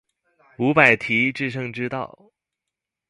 [0.57, 2.31] 五百題致勝之道